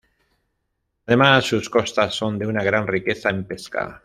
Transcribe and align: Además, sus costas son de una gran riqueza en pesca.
Además, 1.05 1.45
sus 1.45 1.69
costas 1.69 2.15
son 2.15 2.39
de 2.39 2.47
una 2.47 2.63
gran 2.63 2.87
riqueza 2.87 3.29
en 3.29 3.45
pesca. 3.45 3.99